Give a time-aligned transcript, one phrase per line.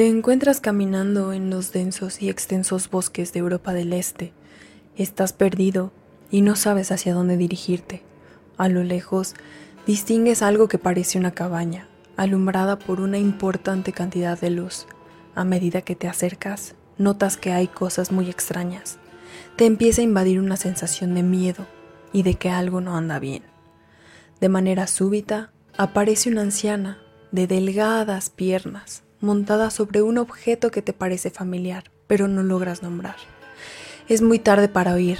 [0.00, 4.32] Te encuentras caminando en los densos y extensos bosques de Europa del Este.
[4.96, 5.92] Estás perdido
[6.30, 8.02] y no sabes hacia dónde dirigirte.
[8.56, 9.34] A lo lejos,
[9.86, 11.86] distingues algo que parece una cabaña,
[12.16, 14.86] alumbrada por una importante cantidad de luz.
[15.34, 18.96] A medida que te acercas, notas que hay cosas muy extrañas.
[19.56, 21.66] Te empieza a invadir una sensación de miedo
[22.10, 23.42] y de que algo no anda bien.
[24.40, 30.92] De manera súbita, aparece una anciana de delgadas piernas, montada sobre un objeto que te
[30.92, 33.16] parece familiar, pero no logras nombrar.
[34.08, 35.18] Es muy tarde para oír.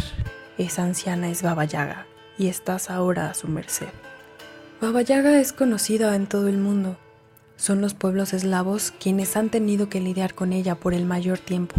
[0.59, 2.07] Esa anciana es Baba Yaga
[2.39, 3.89] y estás ahora a su merced.
[4.81, 6.97] Baba Yaga es conocida en todo el mundo.
[7.57, 11.77] Son los pueblos eslavos quienes han tenido que lidiar con ella por el mayor tiempo.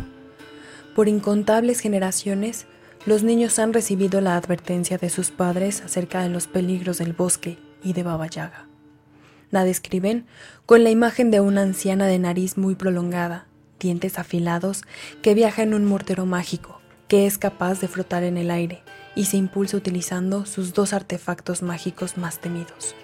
[0.95, 2.67] Por incontables generaciones,
[3.05, 7.57] los niños han recibido la advertencia de sus padres acerca de los peligros del bosque
[7.83, 8.70] y de Baba.
[9.51, 10.25] La describen
[10.65, 13.47] con la imagen de una anciana de nariz muy prolongada,
[13.79, 14.83] dientes afilados,
[15.21, 18.81] que viaja en un mortero mágico, que es capaz de flotar en el aire
[19.15, 22.95] y se impulsa utilizando sus dos artefactos mágicos más temidos,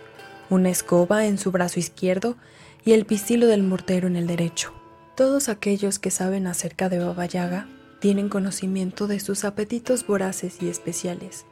[0.49, 2.37] una escoba en su brazo izquierdo
[2.85, 4.73] y el pistilo del mortero en el derecho.
[5.17, 7.67] Todos aquellos que saben acerca de Baba Yaga
[7.99, 11.45] tienen conocimiento de sus apetitos voraces y especiales.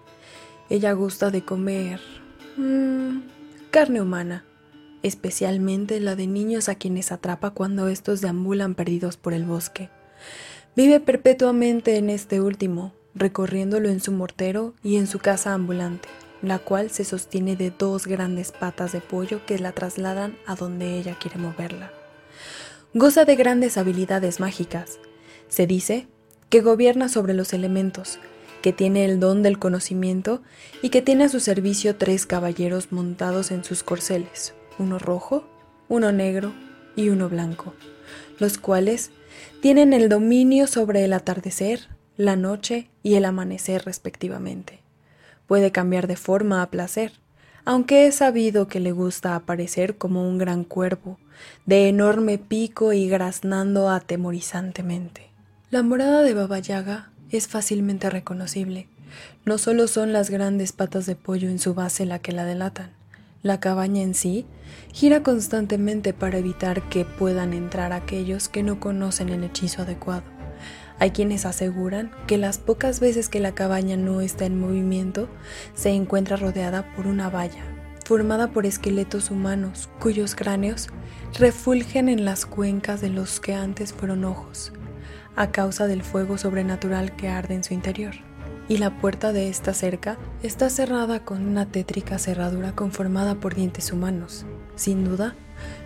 [0.70, 2.00] Ella gusta de comer
[2.56, 3.20] mmm,
[3.72, 4.46] carne humana,
[5.06, 9.92] especialmente la de niños a quienes atrapa cuando estos deambulan perdidos por el bosque.
[10.76, 16.10] Vive perpetuamente en este último, recorriéndolo en su mortero y en su casa ambulante,
[16.42, 20.98] la cual se sostiene de dos grandes patas de pollo que la trasladan a donde
[20.98, 21.94] ella quiere moverla.
[22.96, 24.98] Goza de grandes habilidades mágicas.
[25.50, 26.08] Se dice
[26.50, 28.18] que gobierna sobre los elementos,
[28.64, 30.42] que tiene el don del conocimiento
[30.82, 35.46] y que tiene a su servicio tres caballeros montados en sus corceles, uno rojo,
[35.88, 36.54] uno negro
[36.96, 37.74] y uno blanco,
[38.40, 39.12] los cuales
[39.62, 44.80] tienen el dominio sobre el atardecer, la noche y el amanecer respectivamente.
[45.48, 47.14] Puede cambiar de forma a placer,
[47.66, 51.20] aunque es sabido que le gusta aparecer como un gran cuervo,
[51.66, 55.30] de enorme pico y graznando atemorizantemente.
[55.72, 58.88] La morada de Baba Yaga es fácilmente reconocible.
[59.46, 62.92] No solo son las grandes patas de pollo en su base la que la delatan,
[63.46, 64.48] la cabaña en sí
[64.92, 70.24] gira constantemente para evitar que puedan entrar aquellos que no conocen el hechizo adecuado.
[70.98, 75.30] Hay quienes aseguran que las pocas veces que la cabaña no está en movimiento,
[75.76, 77.64] se encuentra rodeada por una valla,
[78.04, 80.88] formada por esqueletos humanos cuyos cráneos
[81.38, 84.74] refulgen en las cuencas de los que antes fueron ojos,
[85.36, 88.16] a causa del fuego sobrenatural que arde en su interior
[88.68, 93.92] y la puerta de esta cerca está cerrada con una tétrica cerradura conformada por dientes
[93.92, 94.46] humanos.
[94.76, 95.36] Sin duda,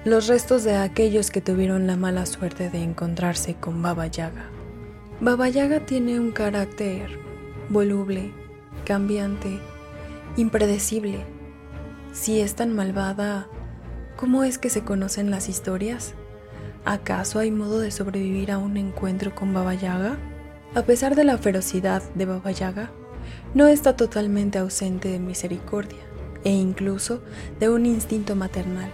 [0.05, 4.49] los restos de aquellos que tuvieron la mala suerte de encontrarse con Baba Yaga.
[5.21, 7.19] Baba Yaga tiene un carácter
[7.69, 8.31] voluble,
[8.85, 9.59] cambiante,
[10.37, 11.25] impredecible.
[12.13, 13.47] Si es tan malvada,
[14.15, 16.13] ¿cómo es que se conocen las historias?
[16.85, 20.17] ¿Acaso hay modo de sobrevivir a un encuentro con Baba Yaga?
[20.75, 22.91] A pesar de la ferocidad de Baba Yaga,
[23.55, 25.97] no está totalmente ausente de misericordia
[26.43, 27.23] e incluso
[27.59, 28.91] de un instinto maternal.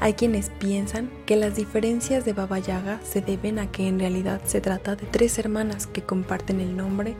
[0.00, 4.40] Hay quienes piensan que las diferencias de Baba Yaga se deben a que en realidad
[4.46, 7.16] se trata de tres hermanas que comparten el nombre,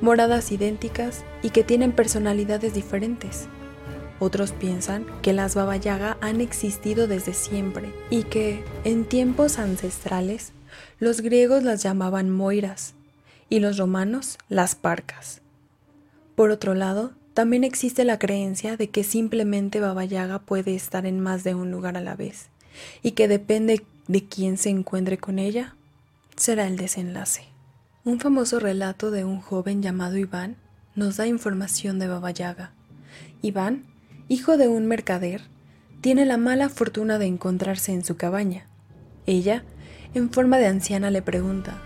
[0.00, 3.46] moradas idénticas y que tienen personalidades diferentes.
[4.20, 10.52] Otros piensan que las Baba Yaga han existido desde siempre y que, en tiempos ancestrales,
[10.98, 12.94] los griegos las llamaban moiras
[13.48, 15.40] y los romanos las parcas.
[16.34, 21.20] Por otro lado, también existe la creencia de que simplemente Baba Yaga puede estar en
[21.20, 22.48] más de un lugar a la vez
[23.02, 25.74] y que depende de quién se encuentre con ella,
[26.36, 27.44] será el desenlace.
[28.04, 30.56] Un famoso relato de un joven llamado Iván
[30.94, 32.72] nos da información de Baba Yaga.
[33.42, 33.84] Iván,
[34.28, 35.42] hijo de un mercader,
[36.00, 38.66] tiene la mala fortuna de encontrarse en su cabaña.
[39.26, 39.64] Ella,
[40.12, 41.80] en forma de anciana, le pregunta,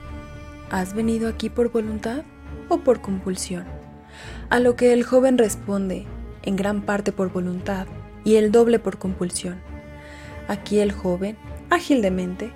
[0.70, 2.25] ¿Has venido aquí por voluntad
[2.69, 3.65] o por compulsión?
[4.50, 6.05] A lo que el joven responde,
[6.43, 7.87] en gran parte por voluntad
[8.23, 9.62] y el doble por compulsión.
[10.47, 11.38] Aquí el joven,
[11.70, 12.53] ágil de mente,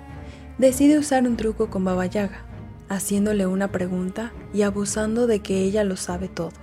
[0.59, 2.45] decide usar un truco con Baba Yaga,
[2.87, 6.53] haciéndole una pregunta y abusando de que ella lo sabe todo.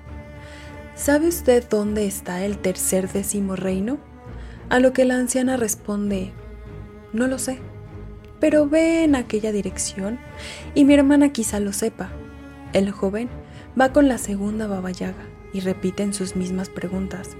[0.94, 3.98] ¿Sabe usted dónde está el tercer décimo reino?
[4.68, 6.32] A lo que la anciana responde,
[7.12, 7.58] no lo sé
[8.40, 10.18] pero ve en aquella dirección
[10.74, 12.10] y mi hermana quizá lo sepa.
[12.72, 13.28] El joven
[13.78, 17.30] va con la segunda Baba Yaga y repiten sus mismas preguntas.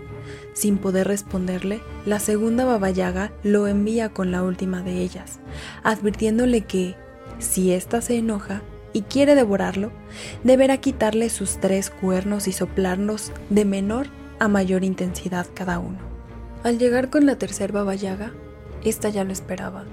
[0.52, 5.40] Sin poder responderle, la segunda Baba Yaga lo envía con la última de ellas,
[5.82, 6.94] advirtiéndole que,
[7.38, 8.62] si ésta se enoja
[8.92, 9.90] y quiere devorarlo,
[10.44, 14.08] deberá quitarle sus tres cuernos y soplarlos de menor
[14.38, 15.98] a mayor intensidad cada uno.
[16.62, 18.32] Al llegar con la tercera Baba Yaga,
[18.84, 19.84] esta ya lo esperaba.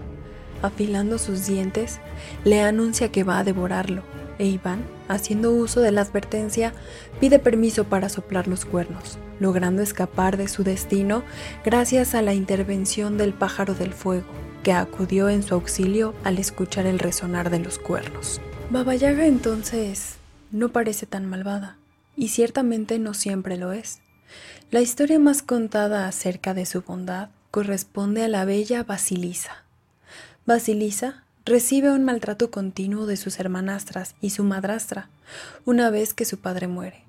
[0.62, 2.00] Afilando sus dientes,
[2.44, 4.02] le anuncia que va a devorarlo,
[4.40, 6.74] e Iván, haciendo uso de la advertencia,
[7.20, 11.24] pide permiso para soplar los cuernos, logrando escapar de su destino
[11.64, 14.28] gracias a la intervención del pájaro del fuego,
[14.64, 18.42] que acudió en su auxilio al escuchar el resonar de los cuernos.
[18.70, 20.16] Baba Yaga entonces
[20.52, 21.78] no parece tan malvada,
[22.16, 24.00] y ciertamente no siempre lo es.
[24.72, 29.67] La historia más contada acerca de su bondad corresponde a la bella Basilisa.
[30.48, 35.10] Basilisa recibe un maltrato continuo de sus hermanastras y su madrastra
[35.66, 37.04] una vez que su padre muere.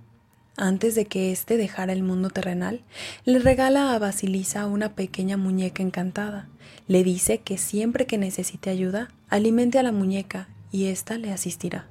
[0.57, 2.83] Antes de que éste dejara el mundo terrenal,
[3.25, 6.49] le regala a Basilisa una pequeña muñeca encantada.
[6.89, 11.87] Le dice que siempre que necesite ayuda, alimente a la muñeca y ésta le asistirá.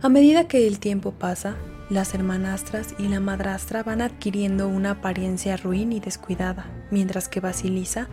[0.00, 1.56] A medida que el tiempo pasa,
[1.90, 8.08] las hermanastras y la madrastra van adquiriendo una apariencia ruin y descuidada, mientras que Basilisa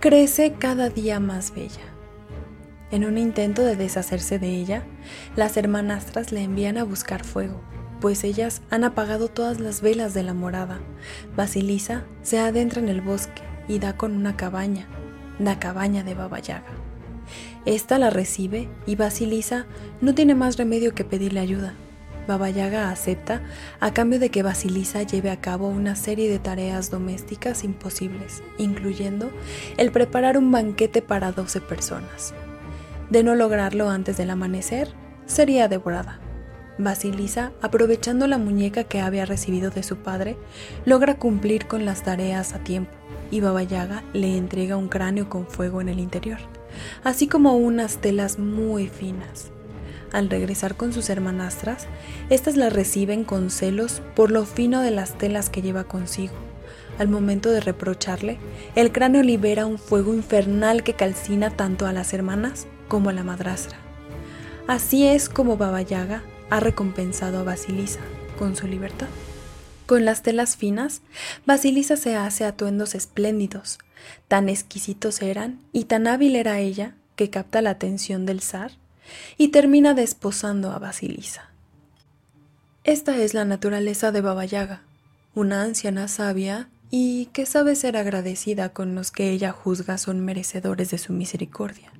[0.00, 1.82] crece cada día más bella.
[2.90, 4.82] En un intento de deshacerse de ella,
[5.36, 7.60] las hermanastras le envían a buscar fuego,
[8.00, 10.80] pues ellas han apagado todas las velas de la morada.
[11.36, 14.86] Basilisa se adentra en el bosque y da con una cabaña,
[15.38, 16.72] la cabaña de Baba Yaga.
[17.66, 19.66] Esta la recibe y Basilisa
[20.00, 21.74] no tiene más remedio que pedirle ayuda.
[22.26, 23.42] Baba Yaga acepta
[23.80, 29.30] a cambio de que Basilisa lleve a cabo una serie de tareas domésticas imposibles, incluyendo
[29.76, 32.34] el preparar un banquete para 12 personas.
[33.10, 34.94] De no lograrlo antes del amanecer,
[35.26, 36.20] sería devorada.
[36.78, 40.36] Basilisa, aprovechando la muñeca que había recibido de su padre,
[40.84, 42.92] logra cumplir con las tareas a tiempo
[43.30, 46.38] y Baba Yaga le entrega un cráneo con fuego en el interior,
[47.04, 49.52] así como unas telas muy finas.
[50.12, 51.86] Al regresar con sus hermanastras,
[52.30, 56.34] éstas la reciben con celos por lo fino de las telas que lleva consigo.
[56.98, 58.38] Al momento de reprocharle,
[58.74, 63.78] el cráneo libera un fuego infernal que calcina tanto a las hermanas como la madrastra.
[64.66, 68.00] Así es como Baba Yaga ha recompensado a Basilisa
[68.38, 69.08] con su libertad.
[69.86, 71.02] Con las telas finas,
[71.46, 73.78] Basilisa se hace atuendos espléndidos.
[74.28, 78.79] Tan exquisitos eran y tan hábil era ella que capta la atención del zar
[79.36, 81.50] y termina desposando a Basilisa.
[82.84, 84.82] Esta es la naturaleza de Baba Yaga,
[85.34, 90.90] una anciana sabia y que sabe ser agradecida con los que ella juzga son merecedores
[90.90, 91.92] de su misericordia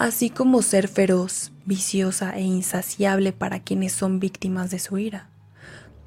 [0.00, 5.28] así como ser feroz, viciosa e insaciable para quienes son víctimas de su ira.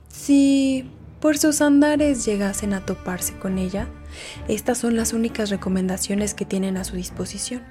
[0.08, 0.90] Si
[1.20, 3.88] por sus andares llegasen a toparse con ella,
[4.48, 7.62] estas son las únicas recomendaciones que tienen a su disposición.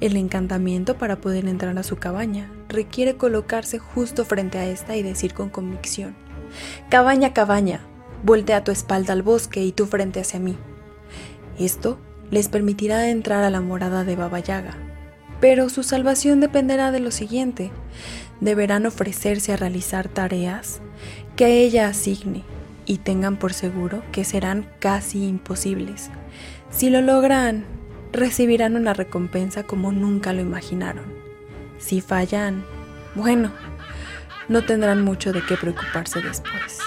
[0.00, 5.02] El encantamiento para poder entrar a su cabaña requiere colocarse justo frente a esta y
[5.02, 6.14] decir con convicción,
[6.88, 7.80] Cabaña, cabaña,
[8.22, 10.56] voltea tu espalda al bosque y tu frente hacia mí.
[11.58, 11.98] Esto
[12.30, 14.76] les permitirá entrar a la morada de Baba Yaga,
[15.40, 17.70] pero su salvación dependerá de lo siguiente.
[18.40, 20.80] Deberán ofrecerse a realizar tareas
[21.36, 22.44] que ella asigne
[22.84, 26.10] y tengan por seguro que serán casi imposibles.
[26.70, 27.64] Si lo logran,
[28.16, 31.04] recibirán una recompensa como nunca lo imaginaron.
[31.78, 32.64] Si fallan,
[33.14, 33.52] bueno,
[34.48, 36.78] no tendrán mucho de qué preocuparse después.